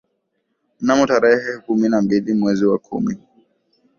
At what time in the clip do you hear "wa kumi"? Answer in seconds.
2.65-3.17